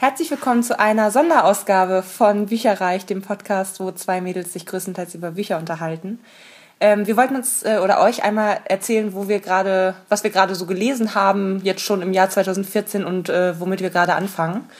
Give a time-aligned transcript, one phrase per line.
[0.00, 5.32] Herzlich willkommen zu einer Sonderausgabe von Bücherreich, dem Podcast, wo zwei Mädels sich größtenteils über
[5.32, 6.20] Bücher unterhalten.
[6.78, 10.54] Ähm, wir wollten uns äh, oder euch einmal erzählen, wo wir gerade, was wir gerade
[10.54, 14.70] so gelesen haben, jetzt schon im Jahr 2014 und äh, womit wir gerade anfangen.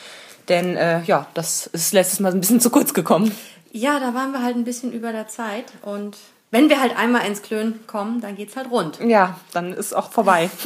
[0.47, 3.29] Denn äh, ja, das ist letztes Mal ein bisschen zu kurz gekommen.
[3.73, 6.15] Ja, da waren wir halt ein bisschen über der Zeit und
[6.49, 9.01] wenn wir halt einmal ins Klön kommen, dann geht's halt rund.
[9.05, 10.49] Ja, dann ist auch vorbei.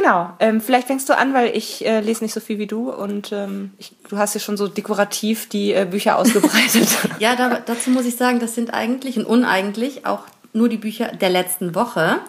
[0.00, 0.30] genau.
[0.38, 3.32] Ähm, vielleicht fängst du an, weil ich äh, lese nicht so viel wie du und
[3.32, 6.88] ähm, ich, du hast ja schon so dekorativ die äh, Bücher ausgebreitet.
[7.18, 10.20] ja, da, dazu muss ich sagen, das sind eigentlich und uneigentlich auch
[10.52, 12.20] nur die Bücher der letzten Woche.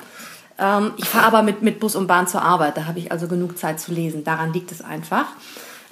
[0.57, 3.27] Ähm, ich fahre aber mit, mit Bus und Bahn zur Arbeit, da habe ich also
[3.27, 4.23] genug Zeit zu lesen.
[4.23, 5.25] Daran liegt es einfach.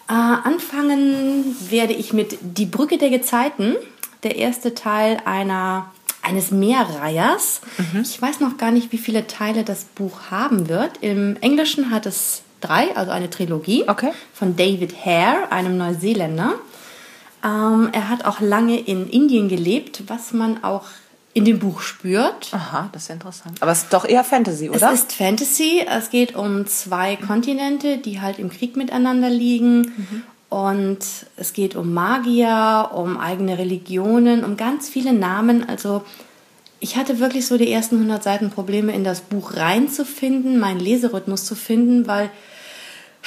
[0.09, 3.75] Äh, anfangen werde ich mit Die Brücke der Gezeiten,
[4.23, 5.91] der erste Teil einer
[6.27, 7.61] eines Mehrreihers.
[7.77, 8.01] Mhm.
[8.01, 10.97] Ich weiß noch gar nicht, wie viele Teile das Buch haben wird.
[11.01, 14.11] Im Englischen hat es drei, also eine Trilogie okay.
[14.33, 16.55] von David Hare, einem Neuseeländer.
[17.43, 20.85] Ähm, er hat auch lange in Indien gelebt, was man auch
[21.33, 22.51] in dem Buch spürt.
[22.51, 23.61] Aha, das ist interessant.
[23.61, 24.91] Aber es ist doch eher Fantasy, oder?
[24.91, 25.85] Es ist Fantasy.
[25.87, 29.81] Es geht um zwei Kontinente, die halt im Krieg miteinander liegen.
[29.81, 30.23] Mhm.
[30.49, 30.99] Und
[31.35, 35.67] es geht um Magier, um eigene Religionen, um ganz viele Namen.
[35.67, 36.03] Also
[36.79, 41.45] ich hatte wirklich so die ersten 100 Seiten Probleme, in das Buch reinzufinden, meinen Leserhythmus
[41.45, 42.29] zu finden, weil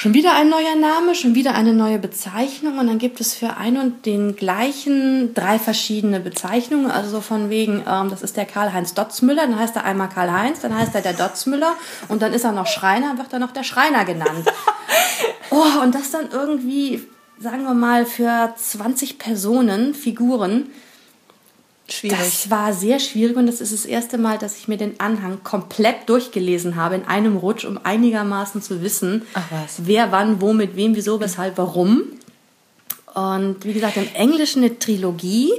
[0.01, 3.59] schon wieder ein neuer Name, schon wieder eine neue Bezeichnung und dann gibt es für
[3.59, 8.47] einen und den gleichen drei verschiedene Bezeichnungen, also so von wegen, ähm, das ist der
[8.47, 11.77] Karl-Heinz Dotzmüller, dann heißt er einmal Karl-Heinz, dann heißt er der Dotzmüller
[12.09, 14.51] und dann ist er noch Schreiner, wird er noch der Schreiner genannt.
[15.51, 17.07] oh, und das dann irgendwie,
[17.39, 20.71] sagen wir mal, für 20 Personen, Figuren,
[21.91, 22.19] Schwierig.
[22.19, 25.43] Das war sehr schwierig und das ist das erste Mal, dass ich mir den Anhang
[25.43, 29.23] komplett durchgelesen habe in einem Rutsch, um einigermaßen zu wissen,
[29.79, 32.03] wer wann, wo, mit wem, wieso, weshalb, warum.
[33.15, 35.51] Und wie gesagt, im Englischen eine Trilogie.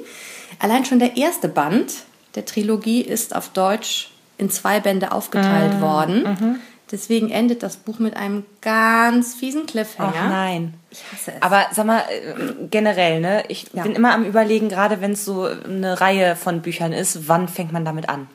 [0.60, 1.92] Allein schon der erste Band
[2.36, 5.82] der Trilogie ist auf Deutsch in zwei Bände aufgeteilt mhm.
[5.82, 6.24] worden.
[6.24, 6.60] Mhm.
[6.92, 10.14] Deswegen endet das Buch mit einem ganz fiesen Cliffhanger.
[10.16, 10.74] Ach nein.
[10.90, 11.42] Ich hasse es.
[11.42, 13.44] Aber sag mal, äh, generell, ne?
[13.48, 13.84] Ich ja.
[13.84, 17.72] bin immer am überlegen, gerade wenn es so eine Reihe von Büchern ist, wann fängt
[17.72, 18.28] man damit an?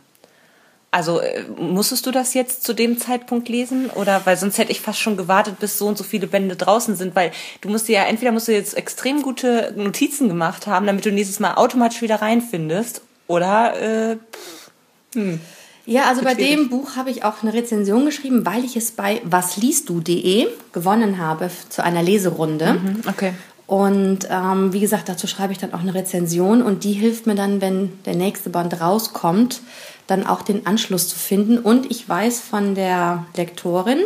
[0.90, 3.90] Also äh, musstest du das jetzt zu dem Zeitpunkt lesen?
[3.90, 6.96] Oder weil sonst hätte ich fast schon gewartet, bis so und so viele Bände draußen
[6.96, 11.04] sind, weil du musst ja, entweder musst du jetzt extrem gute Notizen gemacht haben, damit
[11.04, 14.70] du nächstes Mal automatisch wieder reinfindest, oder äh, pff,
[15.14, 15.40] hm.
[15.86, 19.22] Ja, also bei dem Buch habe ich auch eine Rezension geschrieben, weil ich es bei
[19.24, 22.74] wasliestdu.de gewonnen habe zu einer Leserunde.
[22.74, 23.32] Mhm, okay.
[23.68, 27.34] Und ähm, wie gesagt, dazu schreibe ich dann auch eine Rezension und die hilft mir
[27.36, 29.60] dann, wenn der nächste Band rauskommt,
[30.08, 31.58] dann auch den Anschluss zu finden.
[31.58, 33.98] Und ich weiß von der Lektorin,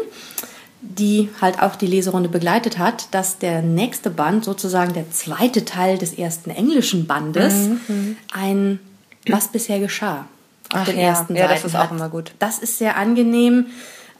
[0.82, 5.98] die halt auch die Leserunde begleitet hat, dass der nächste Band, sozusagen der zweite Teil
[5.98, 7.80] des ersten englischen Bandes, mhm.
[7.88, 8.16] mhm.
[8.32, 8.80] ein
[9.26, 10.26] Was bisher geschah
[10.72, 11.08] Ach den ja.
[11.08, 12.32] ersten ja, Seiten das ist auch immer gut.
[12.38, 13.66] Das ist sehr angenehm.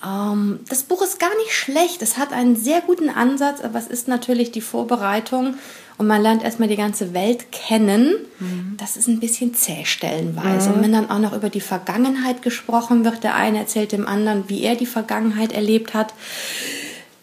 [0.05, 2.03] Ähm, das Buch ist gar nicht schlecht.
[2.03, 5.55] Es hat einen sehr guten Ansatz, aber es ist natürlich die Vorbereitung
[5.99, 8.15] und man lernt erstmal die ganze Welt kennen.
[8.39, 8.75] Mhm.
[8.79, 10.71] Das ist ein bisschen zäh stellenweise.
[10.71, 10.75] Mhm.
[10.77, 14.49] Und wenn dann auch noch über die Vergangenheit gesprochen wird, der eine erzählt dem anderen,
[14.49, 16.15] wie er die Vergangenheit erlebt hat.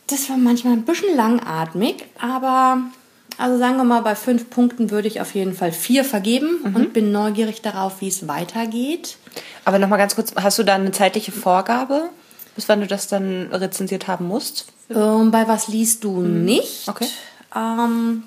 [0.06, 2.84] Das war manchmal ein bisschen langatmig, aber
[3.38, 6.76] also sagen wir mal, bei fünf Punkten würde ich auf jeden Fall vier vergeben mhm.
[6.76, 9.18] und bin neugierig darauf, wie es weitergeht.
[9.66, 12.10] Aber nochmal ganz kurz, hast du da eine zeitliche Vorgabe,
[12.56, 14.68] bis wann du das dann rezensiert haben musst?
[14.90, 16.46] Ähm, bei was liest du mhm.
[16.46, 16.88] nicht?
[16.88, 17.08] Okay.
[17.56, 18.24] Ähm,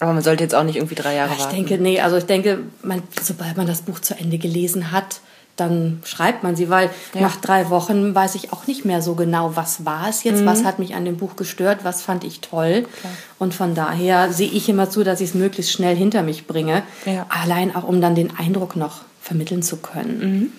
[0.00, 1.56] aber man sollte jetzt auch nicht irgendwie drei Jahre ich warten.
[1.56, 5.20] Ich denke, nee, also ich denke, man, sobald man das Buch zu Ende gelesen hat,
[5.60, 7.20] dann schreibt man sie, weil ja.
[7.20, 10.46] nach drei Wochen weiß ich auch nicht mehr so genau, was war es jetzt, mhm.
[10.46, 12.86] was hat mich an dem Buch gestört, was fand ich toll.
[13.00, 13.12] Klar.
[13.38, 16.82] Und von daher sehe ich immer zu, dass ich es möglichst schnell hinter mich bringe.
[17.04, 17.26] Ja.
[17.28, 20.18] Allein auch, um dann den Eindruck noch vermitteln zu können.
[20.20, 20.52] Mhm.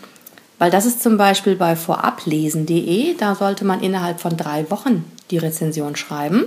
[0.60, 5.38] Weil das ist zum Beispiel bei vorablesen.de, da sollte man innerhalb von drei Wochen die
[5.38, 6.46] Rezension schreiben.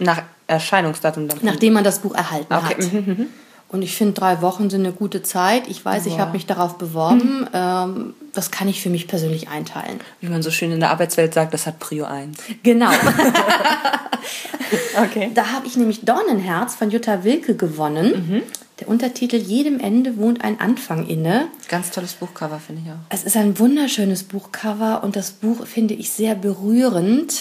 [0.00, 1.38] Nach Erscheinungsdatum dann?
[1.42, 2.64] Nachdem man das Buch erhalten okay.
[2.64, 2.92] hat.
[2.92, 3.26] Mhm.
[3.68, 5.68] Und ich finde, drei Wochen sind eine gute Zeit.
[5.68, 6.10] Ich weiß, Boah.
[6.10, 7.40] ich habe mich darauf beworben.
[7.40, 7.48] Mhm.
[7.52, 10.00] Ähm, das kann ich für mich persönlich einteilen.
[10.20, 12.36] Wie man so schön in der Arbeitswelt sagt, das hat Prio 1.
[12.62, 12.90] Genau.
[15.02, 15.30] okay.
[15.34, 18.28] Da habe ich nämlich Dornenherz von Jutta Wilke gewonnen.
[18.28, 18.42] Mhm.
[18.80, 21.46] Der Untertitel Jedem Ende wohnt ein Anfang inne.
[21.68, 22.96] Ganz tolles Buchcover, finde ich auch.
[23.08, 27.34] Es ist ein wunderschönes Buchcover und das Buch finde ich sehr berührend.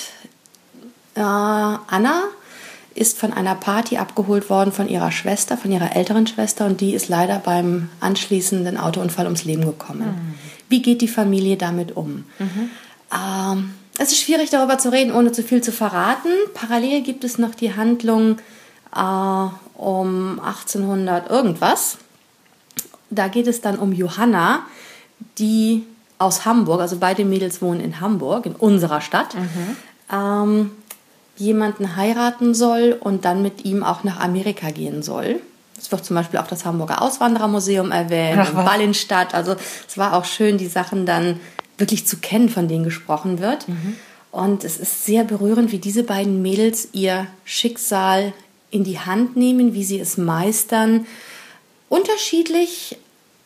[1.15, 2.23] Äh, Anna
[2.95, 6.93] ist von einer Party abgeholt worden von ihrer Schwester, von ihrer älteren Schwester und die
[6.93, 10.05] ist leider beim anschließenden Autounfall ums Leben gekommen.
[10.05, 10.33] Mhm.
[10.69, 12.25] Wie geht die Familie damit um?
[12.39, 12.69] Mhm.
[13.13, 16.29] Ähm, es ist schwierig darüber zu reden, ohne zu viel zu verraten.
[16.53, 18.37] Parallel gibt es noch die Handlung
[18.95, 21.97] äh, um 1800 irgendwas.
[23.09, 24.65] Da geht es dann um Johanna,
[25.37, 25.83] die
[26.17, 29.77] aus Hamburg, also beide Mädels wohnen in Hamburg, in unserer Stadt, mhm.
[30.11, 30.71] ähm,
[31.37, 35.39] jemanden heiraten soll und dann mit ihm auch nach Amerika gehen soll.
[35.77, 39.33] Es wird zum Beispiel auch das Hamburger Auswanderermuseum erwähnt, Ach, Ballenstadt.
[39.33, 39.55] Also
[39.87, 41.39] es war auch schön, die Sachen dann
[41.77, 43.67] wirklich zu kennen, von denen gesprochen wird.
[43.67, 43.95] Mhm.
[44.31, 48.33] Und es ist sehr berührend, wie diese beiden Mädels ihr Schicksal
[48.71, 51.05] in die Hand nehmen, wie sie es meistern.
[51.89, 52.97] Unterschiedlich,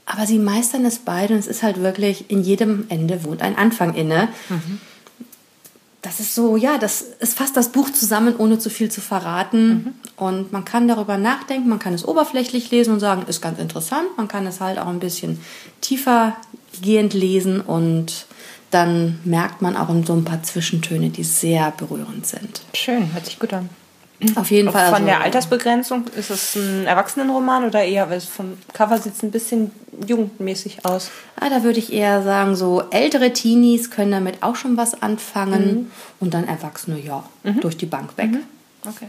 [0.05, 3.57] aber sie meistern es beide und es ist halt wirklich, in jedem Ende wohnt ein
[3.57, 4.29] Anfang inne.
[4.49, 4.79] Mhm.
[6.01, 9.67] Das ist so, ja, das ist fast das Buch zusammen, ohne zu viel zu verraten.
[9.67, 9.93] Mhm.
[10.15, 14.05] Und man kann darüber nachdenken, man kann es oberflächlich lesen und sagen, ist ganz interessant.
[14.15, 15.39] Man kann es halt auch ein bisschen
[15.81, 16.37] tiefer
[16.81, 18.27] gehend lesen und
[18.71, 22.61] dann merkt man auch so ein paar Zwischentöne, die sehr berührend sind.
[22.73, 23.69] Schön, hört sich gut an.
[24.35, 24.85] Auf jeden Fall.
[24.85, 29.13] Von also, der Altersbegrenzung ist es ein Erwachsenenroman oder eher, weil es vom Cover sieht
[29.13, 29.71] es ein bisschen
[30.07, 31.11] jugendmäßig aus?
[31.39, 35.65] Ah, da würde ich eher sagen, so ältere Teenies können damit auch schon was anfangen
[35.65, 35.91] mhm.
[36.19, 37.61] und dann Erwachsene, ja, mhm.
[37.61, 38.31] durch die Bank weg.
[38.31, 38.43] Mhm.
[38.87, 39.07] Okay.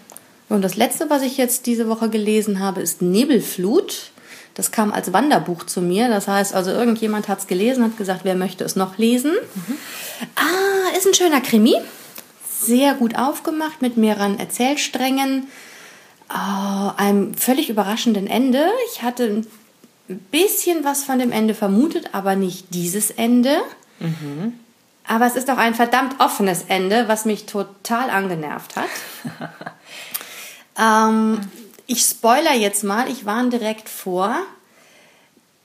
[0.51, 4.11] Und das letzte, was ich jetzt diese Woche gelesen habe, ist Nebelflut.
[4.55, 6.09] Das kam als Wanderbuch zu mir.
[6.09, 9.33] Das heißt, also irgendjemand hat es gelesen, hat gesagt, wer möchte es noch lesen.
[9.33, 9.75] Mhm.
[10.35, 11.77] Ah, ist ein schöner Krimi.
[12.69, 15.49] Sehr gut aufgemacht mit mehreren Erzählsträngen.
[16.29, 18.63] Oh, einem völlig überraschenden Ende.
[18.93, 19.43] Ich hatte
[20.11, 23.57] ein bisschen was von dem Ende vermutet, aber nicht dieses Ende.
[24.01, 24.53] Mhm.
[25.07, 28.91] Aber es ist auch ein verdammt offenes Ende, was mich total angenervt hat.
[30.79, 31.41] ähm,
[31.87, 34.37] ich spoiler jetzt mal, ich warne direkt vor.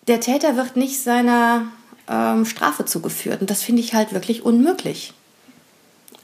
[0.08, 1.64] Der Täter wird nicht seiner
[2.08, 3.42] ähm, Strafe zugeführt.
[3.42, 5.14] Und das finde ich halt wirklich unmöglich.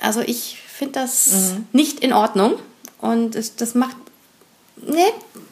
[0.01, 1.67] Also ich finde das mhm.
[1.71, 2.53] nicht in Ordnung.
[2.99, 3.95] Und das macht.
[4.81, 5.01] Nee,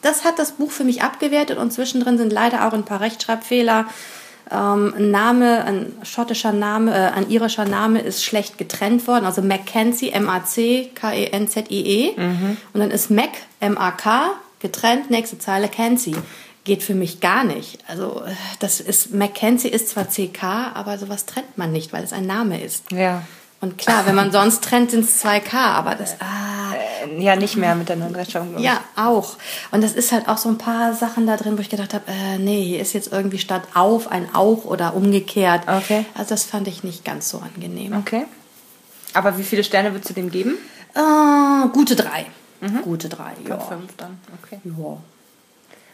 [0.01, 3.85] das hat das Buch für mich abgewertet und zwischendrin sind leider auch ein paar Rechtschreibfehler.
[4.49, 9.25] Ähm, ein Name, ein schottischer Name, äh, ein irischer Name ist schlecht getrennt worden.
[9.25, 12.11] Also Mackenzie, M-A-C-K-E-N-Z-I-E.
[12.11, 12.19] -E.
[12.19, 12.57] Mhm.
[12.73, 16.15] Und dann ist Mac, M-A-K, getrennt, nächste Zeile, Kenzie.
[16.63, 17.79] Geht für mich gar nicht.
[17.88, 18.23] Also,
[18.59, 22.61] das ist, Mackenzie ist zwar CK, aber sowas trennt man nicht, weil es ein Name
[22.61, 22.91] ist.
[22.91, 23.23] Ja.
[23.59, 26.15] Und klar, wenn man sonst trennt, sind es 2K, aber das.
[26.19, 26.74] Ah,
[27.06, 28.59] äh, ja, nicht mehr mit der neuen Rechtschreibung.
[28.59, 29.36] Ja, auch.
[29.71, 32.04] Und das ist halt auch so ein paar Sachen da drin, wo ich gedacht habe,
[32.07, 35.63] äh, nee, hier ist jetzt irgendwie statt auf ein auch oder umgekehrt.
[35.68, 36.06] Okay.
[36.13, 37.94] Also das fand ich nicht ganz so angenehm.
[37.98, 38.25] Okay.
[39.13, 40.56] Aber wie viele Sterne würdest du dem geben?
[40.94, 42.27] Äh, gute drei.
[42.62, 42.81] Mhm.
[42.83, 43.59] Gute drei, ja.
[43.59, 44.59] Fünf dann, okay.
[44.63, 44.98] Ja.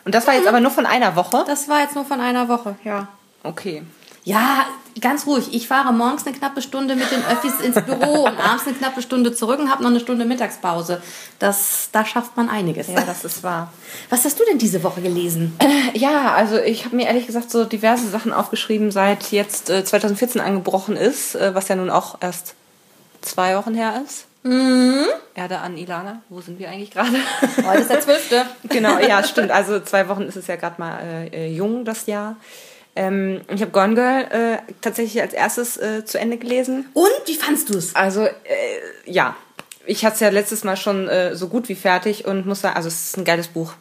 [0.06, 1.44] Und das war jetzt aber nur von einer Woche?
[1.48, 3.08] Das war jetzt nur von einer Woche, ja.
[3.44, 3.84] Okay.
[4.24, 4.66] Ja,
[5.02, 5.54] ganz ruhig.
[5.54, 9.02] Ich fahre morgens eine knappe Stunde mit den Öffis ins Büro und abends eine knappe
[9.02, 11.02] Stunde zurück und habe noch eine Stunde Mittagspause.
[11.40, 12.88] Das, da schafft man einiges.
[12.88, 13.74] Ja, das ist wahr.
[14.10, 15.56] Was hast du denn diese Woche gelesen?
[15.60, 19.84] Äh, ja, also ich habe mir ehrlich gesagt so diverse Sachen aufgeschrieben, seit jetzt äh,
[19.84, 22.56] 2014 angebrochen ist, äh, was ja nun auch erst
[23.22, 24.26] zwei Wochen her ist.
[24.44, 25.06] Mhm.
[25.36, 26.22] Erde an Ilana.
[26.30, 27.16] Wo sind wir eigentlich gerade?
[27.66, 28.46] Heute ist der zwölfte.
[28.70, 29.52] genau, ja, stimmt.
[29.52, 32.36] Also zwei Wochen ist es ja gerade mal äh, äh, jung, das Jahr.
[32.96, 36.86] Ähm, ich habe Gone Girl äh, tatsächlich als erstes äh, zu Ende gelesen.
[36.94, 37.96] Und wie fandst du es?
[37.96, 38.32] Also äh,
[39.06, 39.36] ja,
[39.86, 42.76] ich hatte es ja letztes Mal schon äh, so gut wie fertig und muss sagen,
[42.76, 43.74] also es ist ein geiles Buch.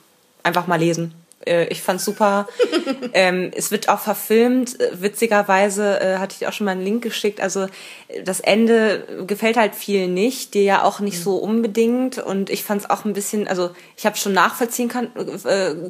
[0.42, 1.14] Einfach mal lesen.
[1.46, 2.48] Äh, ich fand's super.
[3.12, 4.78] ähm, es wird auch verfilmt.
[4.94, 7.40] Witzigerweise äh, hatte ich auch schon mal einen Link geschickt.
[7.40, 7.66] Also
[8.24, 11.22] das Ende gefällt halt vielen nicht, dir ja auch nicht mhm.
[11.22, 12.18] so unbedingt.
[12.18, 15.10] Und ich fand's auch ein bisschen, also ich habe schon nachvollziehen kann,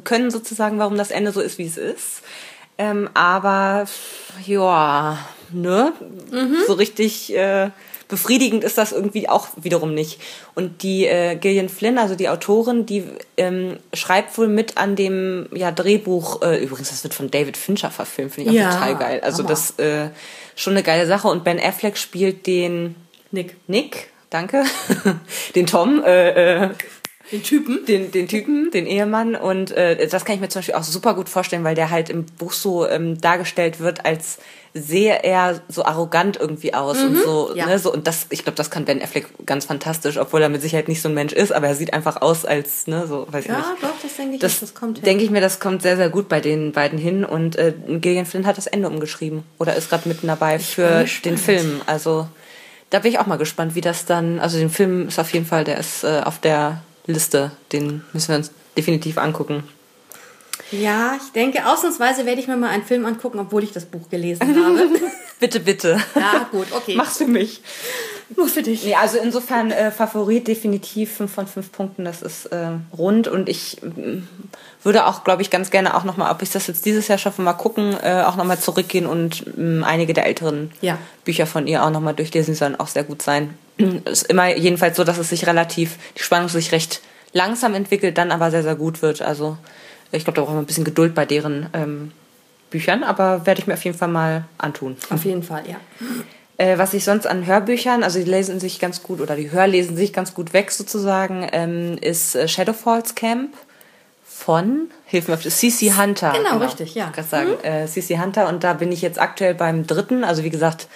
[0.03, 2.21] können sozusagen, warum das Ende so ist, wie es ist.
[2.77, 3.85] Ähm, aber
[4.45, 5.17] ja,
[5.51, 5.93] ne?
[6.31, 6.57] Mhm.
[6.67, 7.69] So richtig äh,
[8.07, 10.19] befriedigend ist das irgendwie auch wiederum nicht.
[10.55, 13.05] Und die äh, Gillian Flynn, also die Autorin, die
[13.37, 17.89] ähm, schreibt wohl mit an dem ja, Drehbuch, äh, übrigens, das wird von David Fincher
[17.89, 19.21] verfilmt, finde ich auch ja, total geil.
[19.23, 19.49] Also Hammer.
[19.49, 20.09] das äh,
[20.55, 21.27] schon eine geile Sache.
[21.27, 22.95] Und Ben Affleck spielt den
[23.31, 23.55] Nick.
[23.67, 24.63] Nick, danke.
[25.55, 26.03] den Tom.
[26.03, 26.69] Äh, äh,
[27.33, 27.85] den Typen?
[27.85, 29.35] Den, den Typen, den Ehemann.
[29.35, 32.09] Und äh, das kann ich mir zum Beispiel auch super gut vorstellen, weil der halt
[32.09, 34.37] im Buch so ähm, dargestellt wird, als
[34.75, 37.67] sehe er so arrogant irgendwie aus mhm, und so, ja.
[37.67, 40.63] ne, so und das, ich glaube, das kann Ben Affleck ganz fantastisch, obwohl er mit
[40.63, 43.45] Sicherheit nicht so ein Mensch ist, aber er sieht einfach aus als, ne, so, weiß
[43.45, 43.81] ja, ich nicht.
[43.83, 45.05] Ja, doch, das denke ich, das, das kommt.
[45.05, 48.25] Denke ich mir, das kommt sehr, sehr gut bei den beiden hin und äh, Gillian
[48.25, 52.27] Flynn hat das Ende umgeschrieben oder ist gerade mitten dabei ich für den Film, also
[52.89, 55.45] da bin ich auch mal gespannt, wie das dann, also den Film ist auf jeden
[55.45, 57.51] Fall, der ist äh, auf der Liste.
[57.71, 59.63] Den müssen wir uns definitiv angucken.
[60.71, 64.09] Ja, ich denke, ausnahmsweise werde ich mir mal einen Film angucken, obwohl ich das Buch
[64.09, 64.89] gelesen habe.
[65.39, 66.01] bitte, bitte.
[66.15, 66.95] Ja, gut, okay.
[66.95, 67.61] Mach's für mich.
[68.35, 68.83] Nur für dich.
[68.83, 72.05] Nee, also insofern äh, Favorit definitiv 5 von 5 Punkten.
[72.05, 74.21] Das ist äh, rund und ich äh,
[74.83, 77.41] würde auch, glaube ich, ganz gerne auch nochmal, ob ich das jetzt dieses Jahr schaffe,
[77.41, 80.97] mal gucken, äh, auch nochmal zurückgehen und ähm, einige der älteren ja.
[81.25, 82.53] Bücher von ihr auch nochmal durchlesen.
[82.53, 83.57] Die sollen auch sehr gut sein.
[84.05, 87.01] ist immer jedenfalls so, dass es sich relativ, die Spannung sich recht
[87.33, 89.21] langsam entwickelt, dann aber sehr, sehr gut wird.
[89.21, 89.57] Also
[90.11, 92.11] ich glaube, da brauchen wir ein bisschen Geduld bei deren ähm,
[92.69, 94.97] Büchern, aber werde ich mir auf jeden Fall mal antun.
[95.09, 95.75] Auf jeden Fall, ja.
[96.57, 99.95] Äh, was ich sonst an Hörbüchern, also die lesen sich ganz gut oder die Hörlesen
[99.95, 103.53] sich ganz gut weg sozusagen, ähm, ist äh, Shadowfalls Camp
[104.23, 106.33] von, hilf mir auf CC Hunter.
[106.33, 107.11] Genau, genau, richtig, ja.
[107.15, 107.63] Ich sagen, mhm.
[107.63, 110.87] äh, CC Hunter und da bin ich jetzt aktuell beim dritten, also wie gesagt,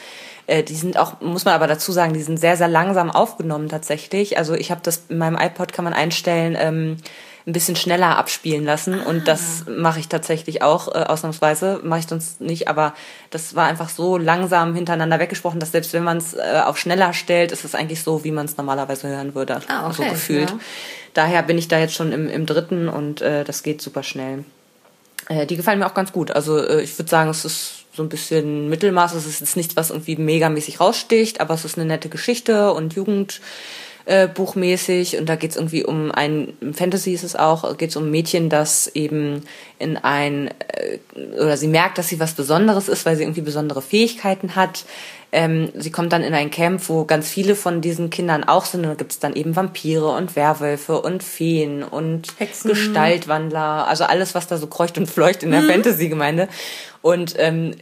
[0.48, 3.70] äh, die sind auch, muss man aber dazu sagen, die sind sehr, sehr langsam aufgenommen
[3.70, 4.38] tatsächlich.
[4.38, 6.98] Also ich habe das in meinem iPod kann man einstellen, ähm,
[7.48, 9.02] ein bisschen schneller abspielen lassen.
[9.02, 9.10] Ah.
[9.10, 11.80] Und das mache ich tatsächlich auch, äh, ausnahmsweise.
[11.82, 12.94] Mache ich sonst nicht, aber
[13.30, 17.14] das war einfach so langsam hintereinander weggesprochen, dass selbst wenn man es äh, auf schneller
[17.14, 19.62] stellt, ist es eigentlich so, wie man es normalerweise hören würde.
[19.70, 19.96] Ah, okay.
[19.96, 20.50] So gefühlt.
[20.50, 20.60] Ja.
[21.14, 24.44] Daher bin ich da jetzt schon im, im dritten und äh, das geht super schnell.
[25.30, 26.32] Äh, die gefallen mir auch ganz gut.
[26.32, 29.14] Also äh, ich würde sagen, es ist so ein bisschen Mittelmaß.
[29.14, 32.94] Es ist jetzt nichts, was irgendwie megamäßig raussticht, aber es ist eine nette Geschichte und
[32.94, 33.40] Jugend
[34.08, 37.98] äh, buchmäßig und da geht es irgendwie um ein Fantasy ist es auch, geht es
[37.98, 39.44] um ein Mädchen, das eben
[39.80, 41.00] in ein äh,
[41.36, 44.86] oder sie merkt, dass sie was Besonderes ist, weil sie irgendwie besondere Fähigkeiten hat.
[45.34, 48.82] Ähm, sie kommt dann in ein Camp, wo ganz viele von diesen Kindern auch sind.
[48.82, 52.70] Und da gibt es dann eben Vampire und Werwölfe und Feen und Hexen.
[52.70, 55.70] Gestaltwandler, also alles, was da so kreucht und fleucht in der mhm.
[55.70, 56.48] Fantasy-Gemeinde.
[57.02, 57.76] Und ähm,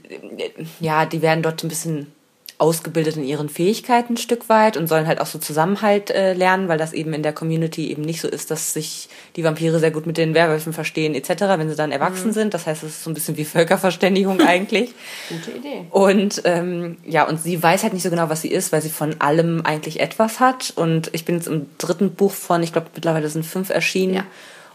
[0.80, 2.12] ja, die werden dort ein bisschen
[2.58, 6.70] ausgebildet in ihren Fähigkeiten ein Stück weit und sollen halt auch so Zusammenhalt äh, lernen,
[6.70, 9.92] weil das eben in der Community eben nicht so ist, dass sich die Vampire sehr
[9.92, 12.34] gut mit den Werwölfen verstehen etc., wenn sie dann erwachsen mhm.
[12.34, 12.54] sind.
[12.54, 14.94] Das heißt, es ist so ein bisschen wie Völkerverständigung eigentlich.
[15.30, 15.86] Gute Idee.
[15.92, 18.90] Und ähm, ja, und sie weiß halt nicht so genau, was sie ist, weil sie
[18.90, 20.72] von allem eigentlich etwas hat.
[20.76, 24.14] Und ich bin jetzt im dritten Buch von, ich glaube mittlerweile sind fünf erschienen.
[24.14, 24.26] Ja.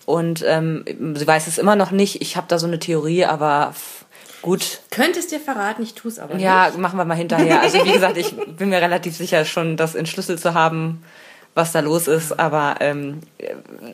[0.05, 0.85] Und ähm,
[1.15, 2.21] sie weiß es immer noch nicht.
[2.21, 3.75] Ich habe da so eine Theorie, aber
[4.43, 4.81] Gut.
[4.91, 6.75] Könntest dir verraten, ich tue es aber ja, nicht.
[6.77, 7.61] Ja, machen wir mal hinterher.
[7.61, 11.03] Also wie gesagt, ich bin mir relativ sicher schon, das entschlüsselt zu haben,
[11.55, 13.21] was da los ist, aber ähm,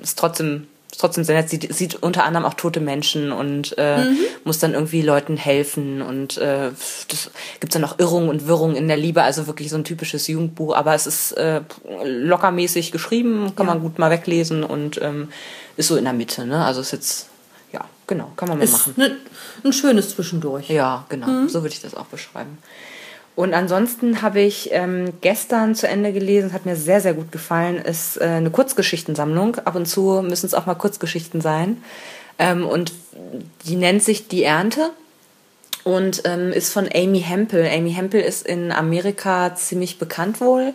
[0.03, 1.51] ist trotzdem ist trotzdem sehr nett.
[1.51, 4.19] Sie sieht unter anderem auch tote Menschen und äh, mhm.
[4.45, 6.71] muss dann irgendwie Leuten helfen und äh,
[7.09, 10.27] das gibt's dann auch Irrungen und Wirrungen in der Liebe, also wirklich so ein typisches
[10.27, 11.61] Jugendbuch, aber es ist äh,
[12.05, 13.75] lockermäßig geschrieben, kann ja.
[13.75, 15.29] man gut mal weglesen und ähm,
[15.77, 16.65] ist so in der Mitte, ne?
[16.65, 17.29] Also ist jetzt
[18.07, 18.95] genau, kann man mal ist machen.
[18.97, 19.17] Ne,
[19.65, 20.69] ein schönes Zwischendurch.
[20.69, 21.49] Ja, genau, mhm.
[21.49, 22.59] so würde ich das auch beschreiben.
[23.37, 27.77] Und ansonsten habe ich ähm, gestern zu Ende gelesen, hat mir sehr, sehr gut gefallen,
[27.77, 29.57] ist äh, eine Kurzgeschichtensammlung.
[29.57, 31.83] Ab und zu müssen es auch mal Kurzgeschichten sein.
[32.39, 32.93] Ähm, und
[33.67, 34.91] die nennt sich Die Ernte
[35.85, 37.69] und ähm, ist von Amy Hempel.
[37.71, 40.73] Amy Hempel ist in Amerika ziemlich bekannt wohl.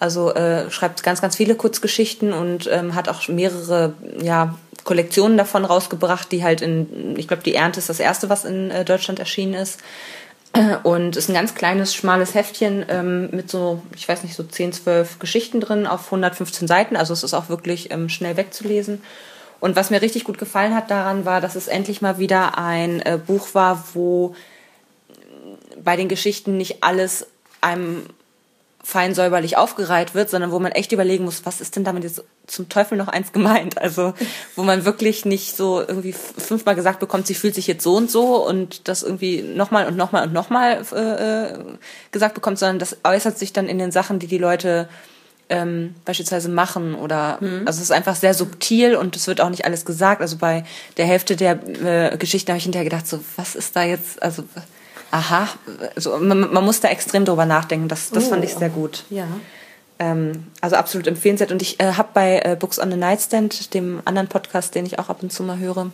[0.00, 5.64] Also äh, schreibt ganz, ganz viele Kurzgeschichten und ähm, hat auch mehrere ja, Kollektionen davon
[5.64, 9.18] rausgebracht, die halt in, ich glaube, die Ernte ist das erste, was in äh, Deutschland
[9.18, 9.80] erschienen ist.
[10.52, 14.42] Äh, und ist ein ganz kleines, schmales Heftchen ähm, mit so, ich weiß nicht, so
[14.42, 16.96] 10, 12 Geschichten drin auf 115 Seiten.
[16.96, 19.02] Also es ist auch wirklich ähm, schnell wegzulesen.
[19.60, 23.00] Und was mir richtig gut gefallen hat daran war, dass es endlich mal wieder ein
[23.00, 24.34] äh, Buch war, wo
[25.82, 27.26] bei den Geschichten nicht alles
[27.60, 28.06] einem
[28.82, 32.24] fein säuberlich aufgereiht wird, sondern wo man echt überlegen muss, was ist denn damit jetzt
[32.46, 33.78] zum Teufel noch eins gemeint?
[33.78, 34.12] Also
[34.56, 38.10] wo man wirklich nicht so irgendwie fünfmal gesagt bekommt, sie fühlt sich jetzt so und
[38.10, 41.58] so und das irgendwie nochmal und nochmal und nochmal äh, äh,
[42.10, 44.88] gesagt bekommt, sondern das äußert sich dann in den Sachen, die die Leute
[45.48, 47.62] ähm, beispielsweise machen oder mhm.
[47.66, 50.20] also es ist einfach sehr subtil und es wird auch nicht alles gesagt.
[50.22, 50.64] Also bei
[50.96, 51.60] der Hälfte der
[52.12, 54.42] äh, Geschichten habe ich hinterher gedacht, so was ist da jetzt, also
[55.12, 55.48] aha,
[55.94, 57.86] also man, man muss da extrem drüber nachdenken.
[57.86, 58.30] Das, das oh.
[58.30, 59.04] fand ich sehr gut.
[59.10, 59.26] Ja.
[59.98, 61.52] Ähm, also absolut empfehlenswert.
[61.52, 64.98] Und ich äh, habe bei äh, Books on the Nightstand, dem anderen Podcast, den ich
[64.98, 65.92] auch ab und zu mal höre,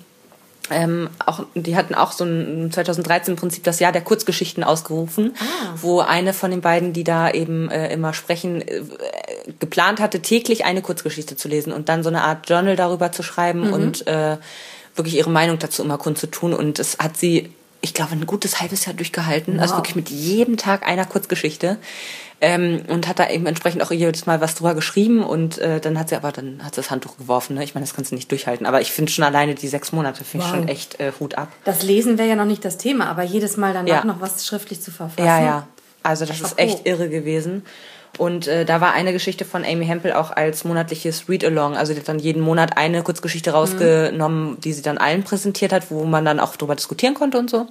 [0.71, 5.35] ähm, auch, die hatten auch so ein 2013 im Prinzip das Jahr der Kurzgeschichten ausgerufen,
[5.39, 5.75] ah.
[5.77, 8.83] wo eine von den beiden, die da eben äh, immer sprechen, äh,
[9.59, 13.23] geplant hatte, täglich eine Kurzgeschichte zu lesen und dann so eine Art Journal darüber zu
[13.23, 13.73] schreiben mhm.
[13.73, 14.37] und äh,
[14.95, 16.53] wirklich ihre Meinung dazu immer kundzutun.
[16.53, 19.61] Und das hat sie ich glaube, ein gutes halbes Jahr durchgehalten.
[19.61, 19.79] Also wow.
[19.79, 21.79] Also wirklich mit jedem Tag einer Kurzgeschichte.
[22.41, 25.99] Ähm, und hat da eben entsprechend auch jedes Mal was drüber geschrieben und äh, dann
[25.99, 27.57] hat sie aber dann hat sie das Handtuch geworfen.
[27.57, 27.65] Ne?
[27.65, 28.65] Ich meine, das kannst du nicht durchhalten.
[28.65, 30.53] Aber ich finde schon alleine die sechs Monate finde wow.
[30.53, 31.49] ich schon echt äh, Hut ab.
[31.65, 34.05] Das Lesen wäre ja noch nicht das Thema, aber jedes Mal danach ja.
[34.05, 35.27] noch was schriftlich zu verfassen.
[35.27, 35.67] Ja, ja.
[36.05, 37.65] Also das ist echt irre gewesen.
[38.19, 41.77] Und äh, da war eine Geschichte von Amy Hempel auch als monatliches Read-Along.
[41.77, 44.61] Also die hat dann jeden Monat eine Kurzgeschichte rausgenommen, mhm.
[44.61, 47.69] die sie dann allen präsentiert hat, wo man dann auch darüber diskutieren konnte und so.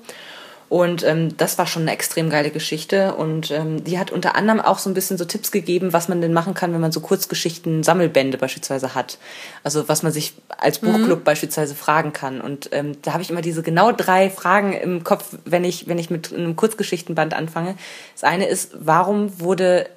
[0.69, 3.15] Und ähm, das war schon eine extrem geile Geschichte.
[3.15, 6.21] Und ähm, die hat unter anderem auch so ein bisschen so Tipps gegeben, was man
[6.21, 9.17] denn machen kann, wenn man so Kurzgeschichten, Sammelbände beispielsweise hat.
[9.63, 10.91] Also was man sich als mhm.
[10.91, 11.23] Buchclub mhm.
[11.23, 12.41] beispielsweise fragen kann.
[12.41, 15.99] Und ähm, da habe ich immer diese genau drei Fragen im Kopf, wenn ich, wenn
[15.99, 17.75] ich mit einem Kurzgeschichtenband anfange.
[18.13, 19.87] Das eine ist, warum wurde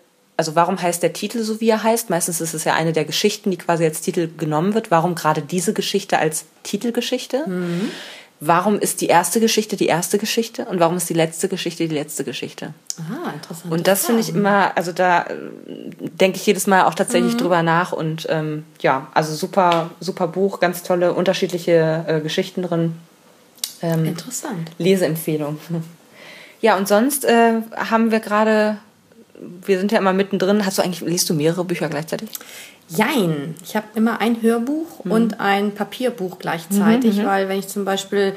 [0.40, 2.08] also warum heißt der Titel so, wie er heißt?
[2.08, 4.90] Meistens ist es ja eine der Geschichten, die quasi als Titel genommen wird.
[4.90, 7.44] Warum gerade diese Geschichte als Titelgeschichte?
[7.46, 7.90] Mhm
[8.40, 11.94] warum ist die erste Geschichte die erste Geschichte und warum ist die letzte Geschichte die
[11.94, 12.72] letzte Geschichte.
[12.98, 13.70] Ah, interessant.
[13.70, 15.34] Und das finde ich immer, also da äh,
[16.00, 17.38] denke ich jedes Mal auch tatsächlich mhm.
[17.38, 22.96] drüber nach und ähm, ja, also super, super Buch, ganz tolle unterschiedliche äh, Geschichten drin.
[23.82, 24.70] Ähm, Interessant.
[24.78, 25.58] Leseempfehlung.
[26.62, 28.76] Ja, und sonst äh, haben wir gerade,
[29.64, 30.64] wir sind ja immer mittendrin.
[30.64, 32.28] Hast du eigentlich, liest du mehrere Bücher gleichzeitig?
[32.88, 33.54] Jein.
[33.64, 35.12] Ich habe immer ein Hörbuch mhm.
[35.12, 38.34] und ein Papierbuch gleichzeitig, mhm, mhm, weil wenn ich zum Beispiel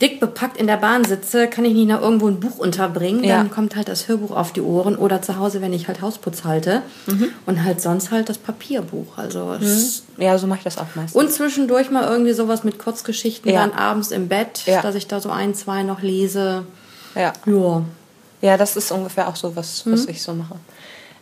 [0.00, 3.24] dick bepackt in der Bahn sitze, kann ich nicht noch irgendwo ein Buch unterbringen.
[3.24, 3.38] Ja.
[3.38, 6.44] Dann kommt halt das Hörbuch auf die Ohren oder zu Hause, wenn ich halt Hausputz
[6.44, 6.82] halte.
[7.06, 7.30] Mhm.
[7.46, 9.18] Und halt sonst halt das Papierbuch.
[9.18, 10.22] Also mhm.
[10.22, 11.20] Ja, so mache ich das auch meistens.
[11.20, 13.66] Und zwischendurch mal irgendwie sowas mit Kurzgeschichten ja.
[13.66, 14.82] dann abends im Bett, ja.
[14.82, 16.64] dass ich da so ein, zwei noch lese.
[17.16, 17.32] Ja.
[17.46, 17.82] Ja.
[18.40, 20.10] Ja, das ist ungefähr auch so, was, was mhm.
[20.10, 20.56] ich so mache.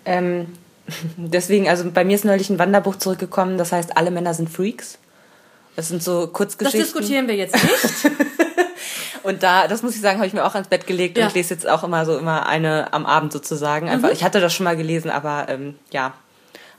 [0.05, 0.49] Ähm,
[1.17, 4.99] Deswegen, also bei mir ist neulich ein Wanderbuch zurückgekommen, das heißt, alle Männer sind Freaks.
[5.75, 6.81] Das sind so Kurzgeschichten.
[6.81, 8.17] Das diskutieren wir jetzt nicht.
[9.23, 11.25] und da, das muss ich sagen, habe ich mir auch ans Bett gelegt ja.
[11.25, 13.89] und ich lese jetzt auch immer so immer eine am Abend sozusagen.
[13.89, 14.15] Einfach, mhm.
[14.15, 16.15] ich hatte das schon mal gelesen, aber ähm, ja,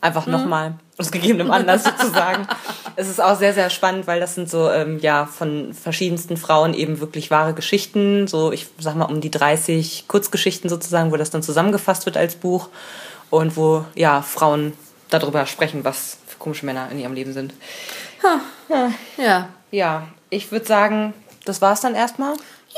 [0.01, 0.31] einfach mhm.
[0.31, 2.47] nochmal aus gegebenem Anlass sozusagen.
[2.95, 6.73] es ist auch sehr, sehr spannend, weil das sind so, ähm, ja, von verschiedensten Frauen
[6.73, 11.29] eben wirklich wahre Geschichten, so, ich sag mal, um die 30 Kurzgeschichten sozusagen, wo das
[11.29, 12.69] dann zusammengefasst wird als Buch
[13.29, 14.73] und wo ja Frauen
[15.09, 17.53] darüber sprechen, was für komische Männer in ihrem Leben sind.
[18.23, 18.41] Ha.
[19.17, 19.49] Ja.
[19.71, 20.07] ja.
[20.29, 21.13] Ich würde sagen,
[21.45, 22.33] das war's dann erstmal.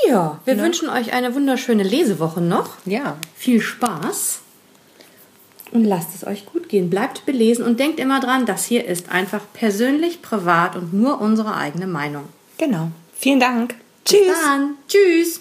[0.06, 0.62] Ja, wir ja.
[0.62, 2.74] wünschen euch eine wunderschöne Lesewoche noch.
[2.84, 3.16] Ja.
[3.34, 4.40] Viel Spaß.
[5.72, 6.90] Und lasst es euch gut gehen.
[6.90, 11.54] Bleibt belesen und denkt immer dran, das hier ist einfach persönlich, privat und nur unsere
[11.54, 12.24] eigene Meinung.
[12.58, 12.90] Genau.
[13.14, 13.76] Vielen Dank.
[14.04, 14.20] Tschüss.
[14.20, 14.74] Bis dann.
[14.88, 15.40] Tschüss.